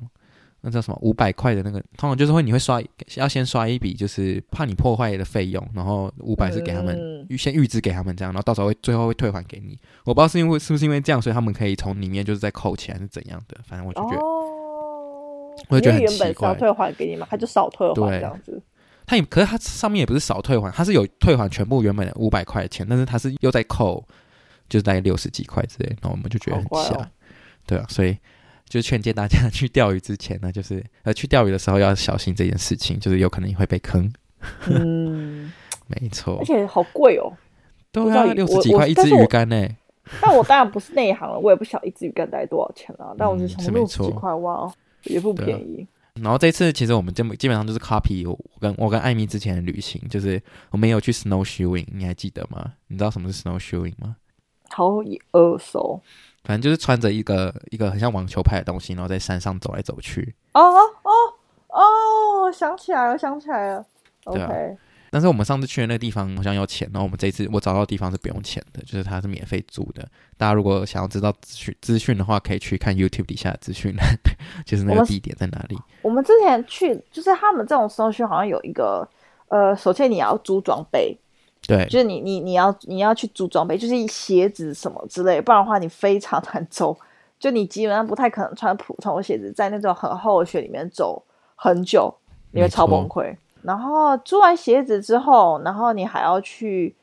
[0.62, 2.82] 那叫什么五百块的那个，通常就是会你会刷，
[3.16, 6.98] 要先刷一笔，就是怕你破坏的费用，然后五百是给他们
[7.30, 9.78] 预、嗯、先预支给他们这样，然后到时候会最后会退还给你。
[10.04, 14.47] 我不知道是因为是不是因为这样，所以他们可以从里面就是在扣钱还是怎样的，反正我就觉得，哦、
[15.70, 16.28] 我就觉得很奇怪。
[16.28, 18.62] 原本少退还给你嘛，他就少退还这样子。
[19.06, 24.04] 他也可是他上面也不是少退还，他是有退还全部原本的五百块钱，但是他是又在扣，
[24.70, 27.08] 就是大概六十几块之类，然后我们就觉得很瞎，哦、
[27.66, 28.18] 对啊，所以。
[28.70, 34.12] 就劝诫大家去钓鱼之前呢，就是呃去钓鱼的时候要小心这件事情，就是有可能你会被坑。
[34.66, 35.54] 嗯，
[35.88, 36.38] 没错。
[36.40, 37.32] 而且好贵哦，
[37.94, 39.66] 对啊，六十几块一支鱼竿呢。
[40.20, 43.16] 但我当然不是内行了，我也不晓得一支鱼竿大概多少钱啊。
[43.18, 44.70] 但我就想六十几块哇，
[45.08, 45.88] 也不便宜。
[46.16, 50.42] 然后这次其实我们基本基本上就是 copy 我跟我跟艾米之前的旅行，就是
[50.72, 52.74] 我们也有去 snowshoeing，你还记得吗？
[52.88, 54.16] 你知道什么是 snowshoeing 吗？
[54.70, 56.02] 好耳熟。
[56.44, 60.34] 反正就是穿着一个一个很像网球拍的东西，然后在山上走来走去。
[60.54, 61.12] 哦哦哦
[61.68, 63.86] 哦，想起来了，想起来了。
[64.26, 64.50] 对啊。
[64.50, 64.78] Okay.
[65.18, 70.08] 但是我们上次去的那个地方好像要钱，然后我们这一次我找到的地方是不用钱的，就是它是免费租的。
[70.38, 73.96] 大家如果想要知道资讯资讯的话，可以去看 YouTube 底下的资讯，
[74.64, 75.76] 就是那个地点在哪里。
[76.04, 79.10] 我们，之前去，就是他们这种 snowshoe 好像有一个，
[79.48, 81.18] 呃，首先你要租装备。
[81.68, 86.96] 对，就是你你你要你要去租装备，就是鞋子什么之类，不然的话你非常难走。
[87.40, 91.24] 就你基本上不太可能穿普通的鞋子在那种很厚的雪里面走
[91.56, 92.14] 很久，
[92.52, 93.36] 你会超崩溃。
[93.68, 96.96] 然后租完鞋子之后，然后你还要去，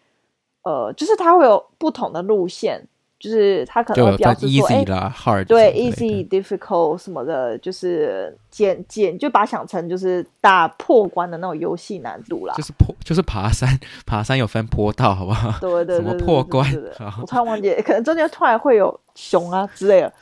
[0.64, 2.88] 呃，就是它会有不同的路线。
[3.16, 12.52] 就是它可能会标示说，哎、对，easy、difficult 什么的，就是简简就把它想成就是打破关的那种游戏难度啦。
[12.54, 15.58] 就是破，就是爬山，爬山有分坡道，好不好？
[15.58, 16.70] 对对对， 什么破关？
[17.18, 20.12] 我突然忘记，可能中间突然会有熊啊之类的，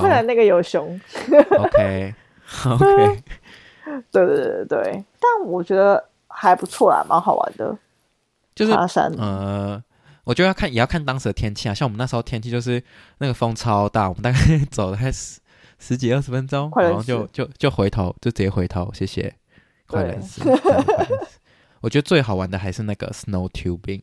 [0.00, 1.00] 可能那个有熊。
[1.56, 2.14] OK
[2.66, 3.22] OK，
[4.10, 7.76] 对对对对，但我觉得还不错啦，蛮好玩的。
[8.54, 9.82] 就是爬山呃，
[10.24, 11.74] 我觉得要看也要看当时的天气啊。
[11.74, 12.82] 像我们那时候天气就是
[13.18, 14.38] 那个风超大，我们大概
[14.70, 15.40] 走了还十
[15.78, 19.34] 十几二十分钟，然后就就就回头，就直接回头，谢谢，
[19.86, 20.40] 快乐死。
[21.82, 24.02] 我觉得最好玩的还是那个 snow tubing。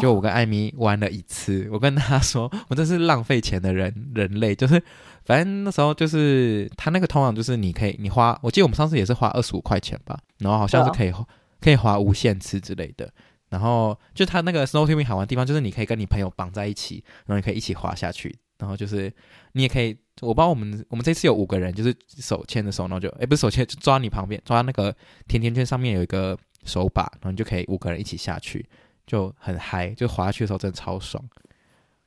[0.00, 1.74] 就我跟艾米玩了一次，oh.
[1.74, 4.82] 我跟他说，我真是浪费钱的人，人类就是，
[5.26, 11.26] 反正那时候就是他那个通常就是你可以你花，我记得我们上次也是花二十五块钱吧，然后好像是可以、oh.
[11.60, 13.12] 可以滑无限次之类的，
[13.48, 19.12] 然后就他那个 snow tubing 好玩的地方就是你可以跟你朋友绑在一起，然后你可以一起滑下去，然后就是
[19.52, 24.94] 你也可以，我不知道我们我们这次有五个人，就是手牵着手，然后就诶不是手牵，就抓你旁边抓那个
[25.26, 28.66] 甜甜圈上面有一个手把，然后你就可以五个人一起下去。
[29.06, 31.22] 就很嗨，就滑下去的时候真的超爽。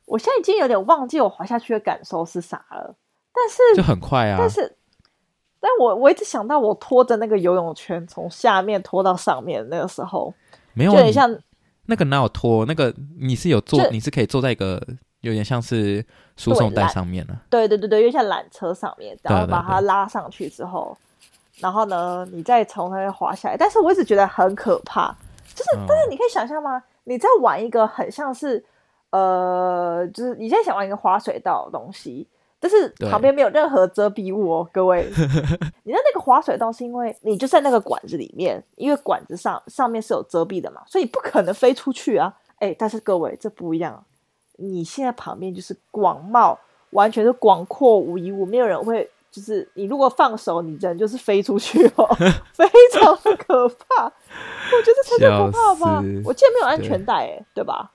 [0.04, 2.94] 我现在已经有点忘记我滑下去的感受是啥了，
[3.32, 4.36] 但是就很快啊。
[4.38, 4.76] 但是，
[5.60, 10.32] 但我我一直想到我拖着那个游泳圈从下面拖到上面那个时候，
[10.74, 11.38] 没有，就很像
[11.86, 12.64] 那个哪有拖？
[12.66, 14.80] 那个你是有坐，你是可以坐在一个
[15.20, 16.04] 有点像是
[16.36, 17.40] 输送带上面的、啊。
[17.50, 23.56] 对对对对，有点像缆车上面，然后把它拉上去之后，对对对，然后呢，你再从那边滑下来。
[23.56, 25.14] 但是我一直觉得很可怕，
[25.54, 26.82] 就是、嗯、但是你可以想象吗？
[27.04, 28.64] 你在玩一个很像是，
[29.10, 32.28] 呃，就是你现在想玩一个滑水道的东西，
[32.60, 35.08] 但是旁边没有任何遮蔽物哦，各位。
[35.82, 42.32] 你的那个滑水道是因为你就在那个管子里面，因为管子上上面是有遮蔽的嘛，所以不可能飞出去啊。
[42.58, 44.04] 哎，但是各位这不一样，
[44.58, 46.56] 你现在旁边就是广袤，
[46.90, 49.10] 完全是广阔无一物，没有人会。
[49.32, 52.04] 就是你如果放手，你人就是飞出去哦，
[52.52, 54.06] 非常的可怕。
[54.06, 56.02] 我觉得这才最可怕吧。
[56.24, 57.92] 我记得没有安全带，哎，对，对吧？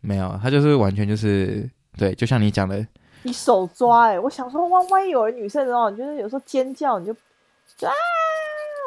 [0.00, 2.86] 没有，他就是完全就是对，就像你讲的，
[3.22, 7.92] 你手抓，哎，我想说，万万一有人女生的话，你就是有时候尖叫，你就啊，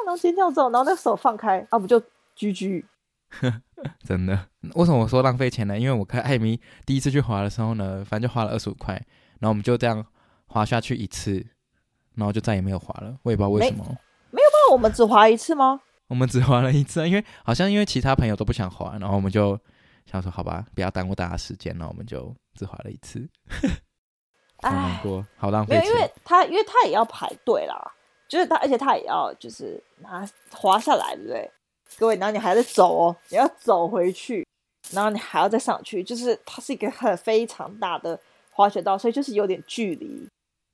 [0.05, 2.01] 然后尖叫之后，然后那个手放开，啊，不就
[2.37, 2.83] GG？
[4.05, 4.47] 真的？
[4.75, 5.79] 为什么我说浪费钱呢？
[5.79, 8.93] 因为我跟艾米第一次去滑的时候呢，反正就花了二十五块，
[9.39, 10.05] 然后我们就这样
[10.47, 11.45] 滑下去一次。
[12.15, 13.83] 然后就再也没有滑了，我也不知道为什么。
[13.83, 13.89] 没，
[14.29, 14.71] 没有吧？
[14.71, 15.81] 我们只滑一次吗？
[16.09, 19.59] 我们只滑了一次，因为好像因为其他朋友都不想滑，然后我们就
[20.05, 23.27] 想说好吧，不要耽误大家时间，然后我们就只滑了一次。
[24.69, 25.87] 好难过，好浪费钱。
[25.87, 27.91] 因为他因为他也要排队啦，
[28.27, 31.51] 就是他，而且他也要就是拿滑下来，对不对？
[31.97, 34.45] 各位，然后你还在走哦，你要走回去，
[34.91, 38.19] 然后你还要再上去，就是它是一个很非常大的
[38.51, 40.27] 滑雪道，所以就是有点距离。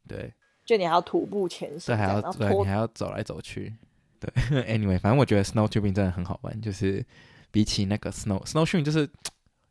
[0.08, 0.34] 对。
[0.66, 3.76] 就你还要徒步前行，对，还要对，你还要走来走去。
[4.20, 4.30] 对，
[4.70, 7.04] anyway，反正我觉得 snow tubing 真的很好玩，就是
[7.50, 9.00] 比起那个 snow snow shoeing 就是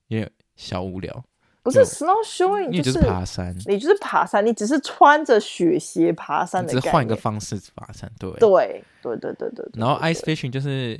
[0.09, 1.25] 有点小无聊。
[1.69, 8.11] 不是 snow shoeing，你就是爬山，你就是爬山，你只是穿着雪鞋爬山的，只是换一个方式爬山。
[8.19, 9.71] 对，对，对，对，对，对。
[9.75, 10.99] 然后 ice fishing 就是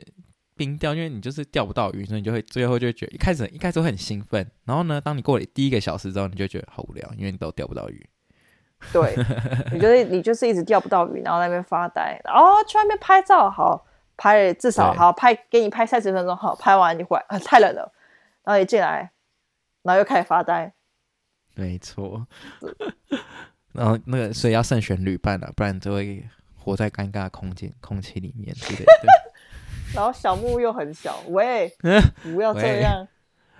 [0.57, 8.09] 冰钓，因为你就是钓不到鱼，所以你就会最后就会觉得一开始一开始会很兴奋，然后呢，当你过了第一个小时之后，你就觉得好无聊，因为你都钓不到鱼。
[8.93, 9.17] 对，
[9.73, 13.85] 你就是你就是一直钓不到鱼，然后在那边发呆，然后去外面拍照，好
[14.17, 17.93] 拍至少好拍给你拍三十分钟，好拍完你回来，啊，太冷了，
[18.45, 19.11] 然后一进来，
[19.89, 20.71] 然后又开始发呆，
[21.55, 22.27] 没错，
[23.73, 26.23] 然后那个所以要慎选旅伴了，不然就会
[26.55, 29.09] 活在尴尬空间空气里面之类的。
[29.97, 31.73] 然后小木屋又很小，喂，
[32.23, 33.09] 不要这样。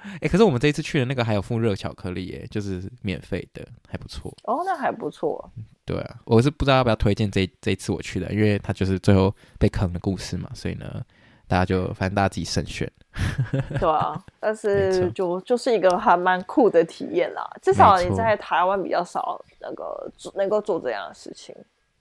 [0.03, 4.31] 哎、欸，可是我们这一次去的那个还有附热巧克力耶，就是免费的，还不错。
[4.45, 5.51] 哦，那还不错。
[5.87, 11.03] 对啊，我是不知道要不要推荐这这一次我去的，因为它就是最后被坑的故事嘛，所以呢，
[11.49, 12.91] 大家就反正大家自己慎选。
[13.81, 21.53] 对啊，但是就就是一个还蛮酷的体验啦，至少你在台湾比较少那个能够做这样的事情。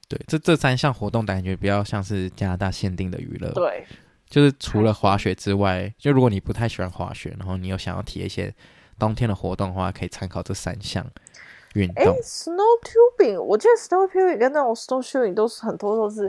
[0.07, 3.49] 对，这这三项活动感觉比较像是加拿大限定的娱乐。
[3.53, 3.83] 对。
[4.29, 8.53] 就是除了滑雪之外，就如果你不太喜欢滑雪，然后你又想要体验一些
[8.99, 11.05] 冬天的活动的话，可以参考这三项
[11.75, 12.13] 运动。
[12.13, 16.27] 哎，snow tubing，我记得 snow tubing 跟那种 snow shoeing 都是很多都是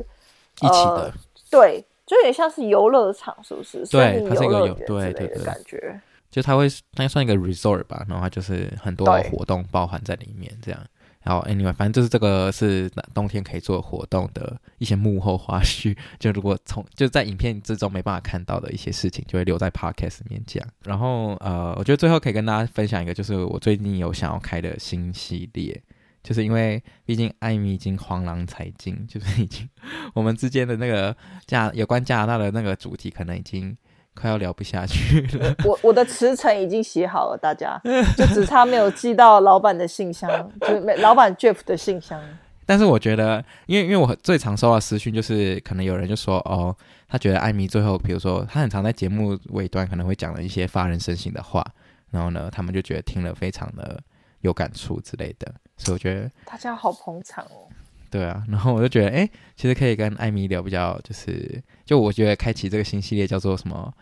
[0.61, 1.03] 一起的。
[1.03, 1.13] 呃、
[1.51, 3.87] 对，就有点像是游乐场，是不是？
[3.87, 6.01] 对，它是一个有对对的感觉。
[6.31, 10.81] 就它会，它算一个 resort 吧，然后它就是很多活动包含在里面，这样。
[11.23, 15.95] 然后，Anyway，反正就是这个是冬天可以做活动的一些幕后花絮。
[16.19, 20.67] 就如果从就在影片之中没办法看到的一些事情，就会留在 Podcast 里面讲。
[20.85, 25.83] 然后呃，我觉得最后可以跟大家分享一个，就是我最近有想要开的新系列，
[26.29, 29.67] 就是因为毕竟艾米已经黄狼才尽，就是已经
[30.13, 33.75] 我们之间的那个加有关加拿大的那个主题，可能已经。
[34.21, 35.55] 快要聊不下去了。
[35.65, 37.81] 我我的辞呈已经写好了，大家
[38.19, 40.29] 就只差没有寄到老板的信箱，
[40.63, 42.21] 就是老板 Jeff 的信箱。
[42.67, 51.65] 但是我觉得，因为因为我最常收到私讯，就是可能有人就说，哦，他觉得艾米最后，比如说他很常在节目尾端可能会讲了一些发人深省的话，
[52.11, 54.03] 然后呢，他们就觉得听了非常的
[54.41, 57.69] 有感触之类的，所以我觉得大家好捧场哦。
[58.11, 63.93] 对啊，然后我就觉得，哎，其实可以跟艾米聊比较，就是就我觉得开启这个新系列叫做什么？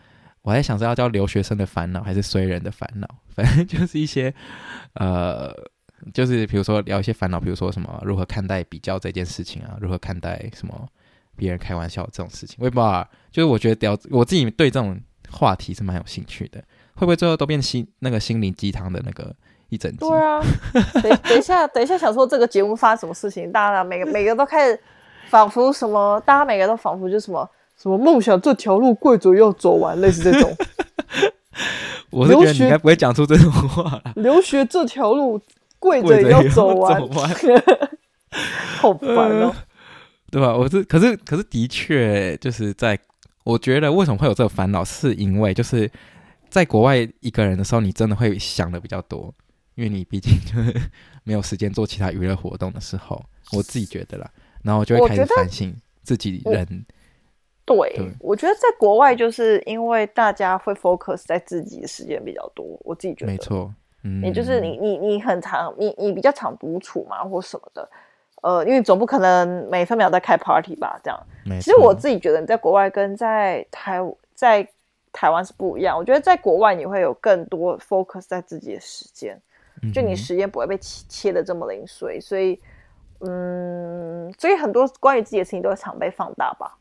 [0.41, 4.33] 我在想着要叫留学生的烦恼还是衰人的烦恼，反正就是一些
[4.93, 5.53] 呃。
[6.13, 10.87] 就是比如说聊一些烦恼，比如说什么如何看待比较这件事情啊，如何看待什么
[11.35, 13.09] 别人开玩笑这种事情，我也不知道啊。
[13.31, 16.59] 就是我觉得聊我自己对这种话题是蛮有兴趣的，
[16.93, 19.35] 会不会最后都变心那个心灵鸡汤的那个
[19.69, 19.97] 一整集？
[19.99, 20.41] 对啊，
[21.01, 24.79] 等等一下，等一下想说这个节目发生什么事情，大家每个每个都开始
[25.29, 30.55] 仿佛什么，大家每个都仿佛就什么什么梦想这条路跪着要走完，类似这种。
[32.11, 34.01] 我是觉得你应该不会讲出这种话。
[34.15, 35.41] 留学这条路。
[35.79, 37.29] 跪着也要走完，走 完
[38.79, 39.55] 好烦哦、喔，
[40.31, 40.51] 对吧？
[40.57, 42.97] 我是，可是，可是的确，就是在
[43.43, 45.87] 我觉得为什么会有这个烦恼，是因为就是
[46.49, 49.31] 在国外一个人的时候，你真的会想的比较多，
[49.77, 50.89] 因为你毕竟就是
[51.23, 54.29] 没有时间做其他娱乐活动的时候，我自己觉得啦，
[54.63, 56.85] 然后我就会开始反省自己人。
[57.63, 63.73] 对，对，我觉得在国外就是因为大家会 focus 在自己的时间比较多，我自己觉得没错。
[64.01, 67.89] 你就是你，你你很常，你你比较常独处嘛，或什么的，
[68.41, 71.19] 呃，因为总不可能每分秒在开 party 吧，这样。
[71.59, 73.99] 其实我自己觉得，你在国外跟在台
[74.33, 74.65] 在
[75.11, 75.97] 台湾是不一样。
[75.97, 79.37] 我觉得在国外你会有更多 focus 在自己的时间，
[79.93, 82.59] 就你时间不会被切切的这么零碎，所以，
[83.21, 86.77] 嗯，所以很多关于自己的事情都会常被放大吧。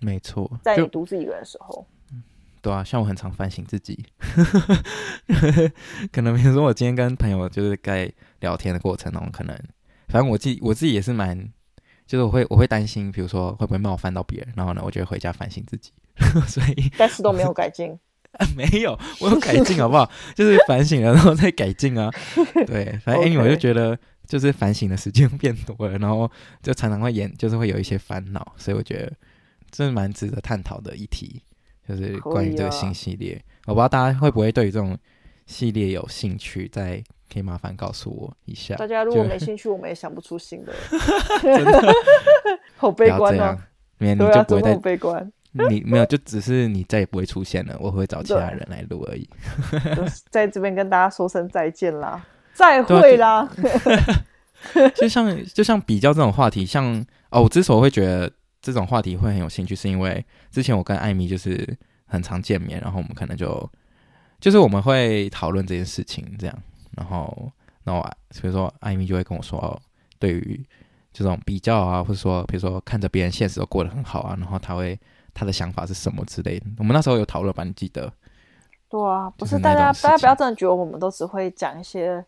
[0.00, 1.86] 没错，在你独自一个人的时候。
[2.62, 4.04] 对啊，像我很常反省自己，
[6.10, 9.56] 可能比如说我今天跟朋友就是在聊天的过程中，可能
[10.08, 11.38] 反正我自己我自己也是蛮，
[12.08, 15.92] 就是我会我会担心，比如说会不会冒犯到别人，然后呢，我就会回家反省自己，
[16.48, 17.96] 所以但是都没有改进，
[18.56, 20.10] 没有，我有改进好不好？
[20.34, 22.10] 就是反省了然后再改进啊，
[22.66, 26.30] 对，反正 anyway 我就觉得就是反省的时间变多了，然后
[26.62, 29.12] 就常常会演，就是会有一些烦恼，所以我觉得
[29.70, 31.42] 这是蛮值得探讨的议题。
[31.88, 34.98] 就是关于这个新系列，我不知道大家会不会对于这种
[35.46, 37.00] 系列有兴趣，再
[37.32, 38.74] 可以麻烦告诉我一下。
[38.74, 40.74] 大家如果没兴趣，我们也想不出新的。
[41.40, 41.94] 真的
[42.76, 43.68] 好悲观啊！
[43.98, 45.32] 没有你就不会再悲观。
[45.68, 47.76] 你 没有，就只是你再也不会出现了。
[47.80, 49.28] 我会找其他人来录而已。
[50.30, 53.48] 在这边跟大家说声再见啦，再会啦。
[54.96, 58.30] 就像就像比较这种话题，像哦，我之所以会觉得。
[58.62, 63.70] 这种话题会很有兴趣，是因为之前我跟艾米就是很常见面，然后我们可能就
[64.40, 66.58] 就是我们会讨论这件事情，这样，
[66.96, 67.52] 然后
[67.84, 68.04] 然后
[68.42, 69.80] 比如说艾米就会跟我说，哦，
[70.18, 70.66] 对于
[71.12, 74.98] 这种比较啊，或者说比如说看着别人现实都过得很好啊，然后他会
[75.36, 76.66] 他的想法是什么之类的。
[76.78, 77.62] 我们那时候有讨论吧？
[77.62, 78.10] 你记得？
[78.88, 82.24] 对啊，不是大家大家不要真的觉得我们都只会讲一些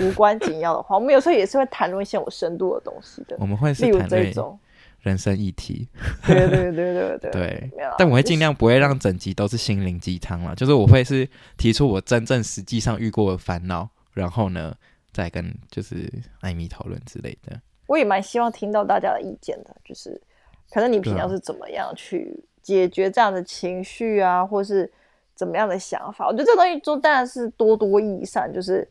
[0.00, 3.36] 无关紧要的话，我们有时候也是会谈论一些有深度的东西的。
[3.40, 4.58] 我们会是例如这种。
[5.00, 5.86] 人生议题，
[6.26, 11.28] 对对对对对对，但我会尽量不会让整集都是心灵鸡汤了，就是我会是
[11.58, 14.74] 提出我真正实际上遇过的烦恼，然后呢
[15.12, 17.60] 再跟就是艾米讨论之类的。
[17.86, 20.18] 我也蛮希望听到大家的意见的，就是
[20.74, 24.92] 可能你平常是怎么样去解决这样的情绪啊，或是
[25.36, 26.26] 怎么样的想法？
[26.26, 28.90] 我觉得这东西就当然是多多益善，就是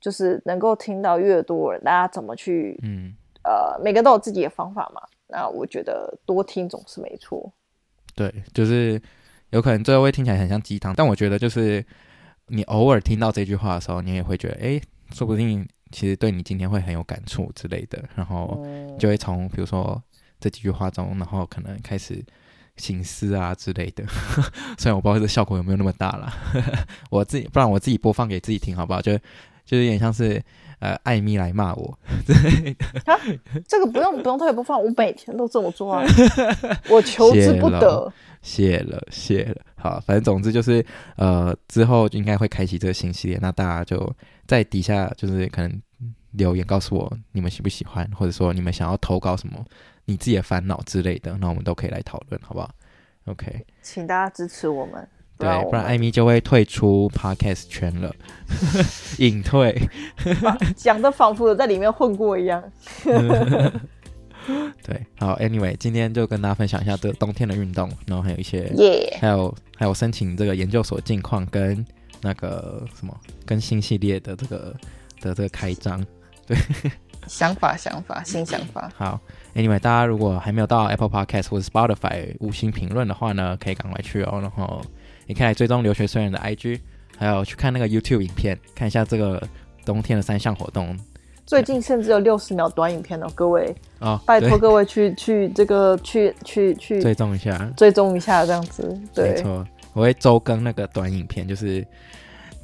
[0.00, 5.02] 就是能够听到越多人，大家怎么去，嗯呃，每个都有自己的方法嘛。
[5.26, 7.52] 那我觉得多听总是没错。
[8.14, 9.02] 对，就是
[9.50, 11.84] 有可能最后会听起来很像鸡汤，但我觉得就是
[12.46, 14.80] 你偶尔听到这句话的时候，你也会觉得，哎，
[15.12, 18.64] 说不定其实对你今天会很有感触之类的，然后
[19.00, 20.00] 就会从比如说
[20.40, 22.24] 这几句话中，然后可能开始
[22.76, 24.04] 醒思啊之类的。
[24.78, 26.32] 虽然我不知道这效果有没有那么大啦，
[27.10, 29.00] 我自己不然我自己播放给自己听好不好？
[29.00, 29.16] 就
[29.64, 30.42] 就是有点像是。
[30.80, 33.16] 呃，艾米来骂我，对， 啊，
[33.66, 36.04] 这个不用不用特别播放，我每天都这么做啊，
[36.90, 40.84] 我求之不得，谢了谢了，好，反正总之就是，
[41.16, 44.14] 呃，之后应该会开启这个新系列，那大家就
[44.46, 45.82] 在底下就是可能
[46.32, 49.64] 留言告诉我你们喜不喜欢，或者说你们想要投稿什么
[50.06, 52.70] 你自己的烦恼之类的，那我们都可以来讨论，好不好
[53.26, 55.06] ？OK，请大家支持我们。
[55.36, 58.14] 对，不然艾米就会退出 Podcast 圈了，
[59.18, 59.76] 隐退。
[60.76, 62.62] 讲的仿佛有在里面混过一样。
[64.84, 68.70] 对，好，Anyway，今天就跟大家分享一下这个冬天的运动，然后还有一些.
[69.20, 71.84] 还有还有申请这个研究所近况跟
[72.20, 74.76] 那个什么跟新系列的这个
[75.20, 76.04] 的这个开张。
[76.46, 76.56] 对，
[77.26, 78.90] 想法，想法，新想法。
[78.96, 79.20] 好
[79.54, 84.38] ，Anyway，大家如果还没有到 Apple Podcast 或者 Spotify 五星评论的话呢，可以赶快去哦。
[84.40, 84.80] 然后
[85.26, 86.80] 你可以来追踪留学生人的 IG，
[87.16, 89.42] 还有去看那个 YouTube 影片，看一下这个
[89.84, 90.98] 冬天的三项活动。
[91.46, 98.98] 最近甚至有六十秒短影片哦，各位哦，拜托各位去去这个去去去追踪一下，追踪一下这样子。
[99.12, 101.86] 对，没错，我会周更那个短影片，就是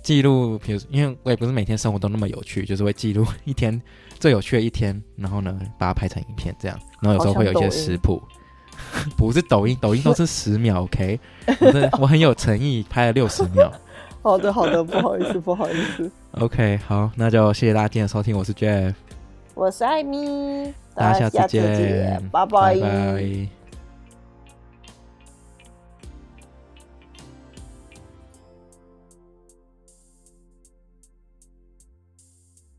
[0.02, 3.78] 记录，比如因为我也不是每天生活都那么有趣，就是会记录一天
[4.20, 8.22] 最有趣的一天，然后呢把它拍成影片这样，然后有时候会有一些食谱，
[9.18, 11.18] 不是抖音，抖音都是十秒，OK，
[11.58, 13.72] 我 我很有诚意，拍了六十秒。
[14.22, 16.10] 好的，好的，不好意思，不好意思。
[16.32, 18.92] OK，好，那就谢谢大家今天的收听，我是 Jeff，
[19.54, 22.74] 我是艾米，大家下次见，拜拜。
[22.74, 23.59] 拜拜。